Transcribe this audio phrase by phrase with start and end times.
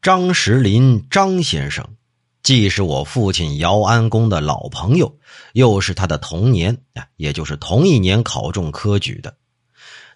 [0.00, 1.84] 张石林张先生，
[2.44, 5.18] 既是我父亲姚安公的老朋友，
[5.54, 9.36] 又是他的同年啊，也就是同一年考中科举的。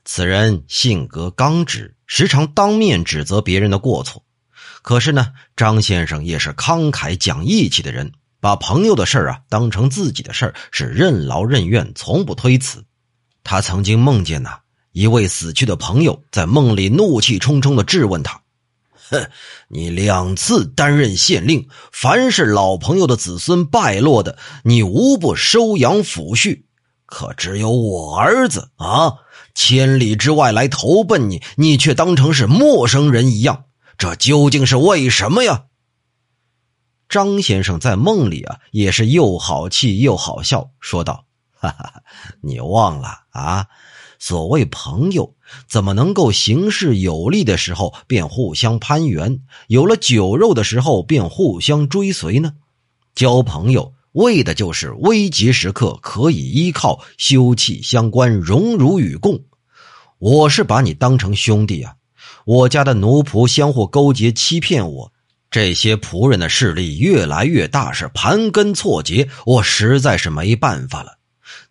[0.04, 4.24] 此人性格刚直，时常当面指责别人的过错。
[4.82, 12.84] 可是呢，张先生也是慷慨讲义气的人，把朋友的事儿啊当成自己的事儿，是任劳任怨，从不推辞。
[13.42, 14.60] 他曾经梦见呐，
[14.92, 18.41] 一位死去的朋友在梦里怒气冲冲的质问他。
[19.12, 19.30] 哼，
[19.68, 26.64] 你两次担任县令，凡是老朋友的子孙败落的，你无不收养抚恤。
[27.06, 29.18] 可只有我儿子啊，
[29.54, 33.66] 千里之外来投奔你，你却当成是陌生人一样，
[33.98, 35.66] 这究竟是为什么呀？
[37.10, 41.26] 张先生在梦里啊，也是又好气又好笑，说道
[41.70, 42.02] ：“哈哈，
[42.40, 43.66] 你忘了啊？”
[44.18, 45.34] 所谓朋友，
[45.66, 52.52] 怎么能够行事有利的时候便互相攀援，有了酒肉的时候便互相追随呢？
[53.16, 59.42] 交朋友为的就是危急时刻可以依靠，休戚相关，荣辱与共。
[60.18, 61.96] 我是把你当成兄弟啊！
[62.44, 65.12] 我家的奴仆相互勾结欺骗我，
[65.50, 71.18] 这些仆人的势力越来越大，是盘根错节，我实在是没办法了。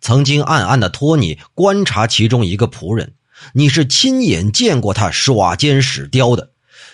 [0.02, 3.14] 曾经暗暗的托你观察其中一个仆人，
[3.54, 6.50] 你是亲眼见过他耍奸使刁的，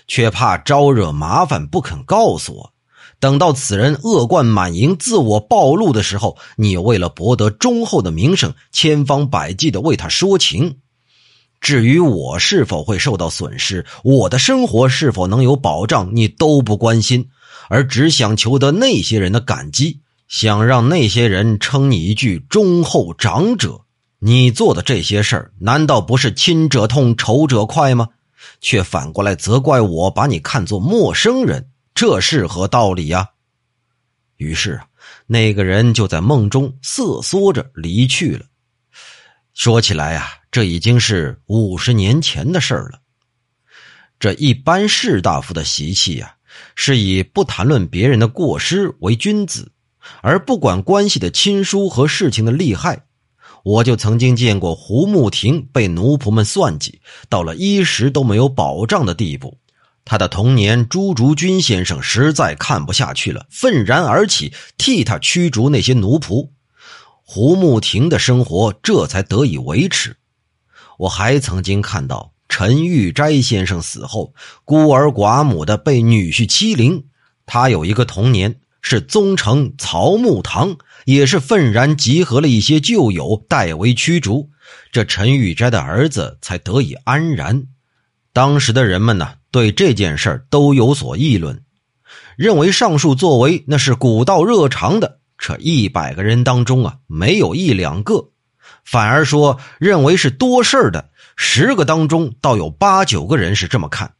[0.08, 2.74] 却怕招惹麻烦不肯告诉我。
[3.20, 10.78] 等到此人恶贯满盈、自我暴露的时候，你为了博得忠厚的名声，千方百计的为他说情。
[11.60, 17.30] 至于我是否会受到损失，我的生活是否能有保障，你都不关心，
[17.70, 20.02] 而只想求得那些人的感激。
[20.28, 23.86] 想让那些人称你一句忠厚长者，
[24.20, 28.10] 你做的这些事儿难道不是亲者痛，仇者快吗？
[28.60, 33.30] 却反过来责怪我把你看作陌生人，这是何道理呀？
[34.36, 34.88] 于是啊，
[35.26, 38.46] 那个人就在梦中瑟缩着离去了。
[39.54, 43.00] 说起来呀，这已经是五十年前的事儿了。
[44.20, 46.36] 这一般士大夫的习气呀，
[46.76, 49.72] 是以不谈论别人的过失为君子。
[50.22, 53.06] 而不管关系的亲疏和事情的利害，
[53.64, 59.58] 我就曾经见过胡慕亭被奴仆们算计，到了衣食都没有保障的地步。
[60.06, 66.52] 他的童年朱竹君先生实在看不下去了，愤然而起，替他驱逐那些奴仆。
[67.24, 70.16] 胡慕亭的生活这才得以维持。
[70.98, 77.04] 我还曾经看到陈玉斋先生死后，孤儿寡母的被女婿欺凌，
[77.46, 78.62] 他有一个童年。
[78.90, 84.50] 是宗成曹木堂，也是愤然集合了一些旧友，代为驱逐。
[84.94, 87.66] 这陈玉斋的儿子才得以安然。
[88.32, 91.66] 当时的人们呢，对这件事都有所议论，
[92.38, 95.20] 认为上述作为那是古道热肠的。
[95.38, 98.30] 这一百个人当中啊，没有一两个，
[98.86, 101.10] 反而说认为是多事的。
[101.36, 104.14] 十个当中，倒有八九个人是这么看。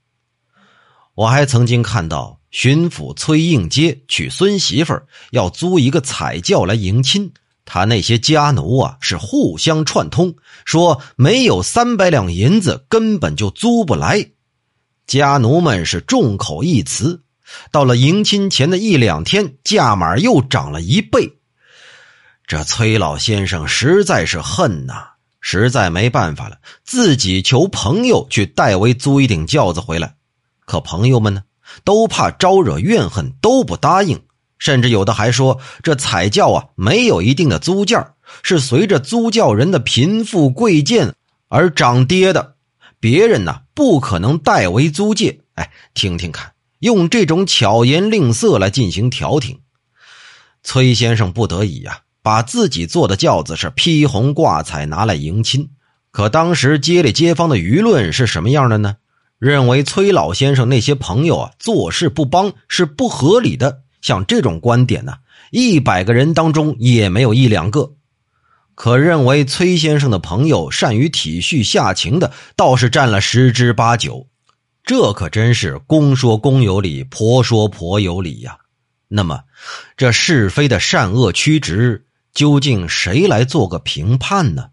[1.16, 2.42] 我还曾经看到。
[2.58, 7.32] 巡抚崔应阶娶孙媳妇要租一个彩轿来迎亲，
[7.66, 10.34] 他那些家奴啊是互相串通，
[10.66, 14.32] 说没有三百两银子根本就租不来。
[15.06, 17.22] 家奴们是众口一词，
[17.72, 21.38] 到了迎亲前的一两天，价码又涨了一倍。
[22.48, 25.10] 这崔老先生实在是恨呐，
[25.42, 30.16] 实在没办法了，自己求朋友去代为租一顶轿子回来。
[30.66, 31.44] 可朋友们呢？
[31.84, 34.22] 都怕招惹怨恨，都不答应，
[34.58, 38.14] 甚至有的还说这彩轿啊没有一定的租价，
[38.44, 41.14] 是随着租轿人的贫富贵贱
[41.50, 42.56] 而涨跌的，
[43.00, 45.42] 别人呢不可能代为租借。
[45.56, 49.60] 哎，听听看，用这种巧言令色来进行调停。
[50.64, 55.70] 崔先生不得已呀，把自己坐的轿子是披红挂彩拿来迎亲。
[56.12, 58.98] 可当时街里街坊的舆论是什么样的呢？
[59.40, 65.14] 认为崔老先生那些朋友啊做事不帮是不合理的，像这种观点呢，
[65.52, 67.94] 一百个人当中也没有一两个。
[68.74, 74.28] 可认为崔先生的朋友善于体恤下情的，倒是占了十之八九。
[74.84, 78.60] 这可真是公说公有理，婆说婆有理呀。
[79.08, 79.42] 那么，
[79.98, 84.70] 这是非的善恶曲直，究竟谁来做个评判呢？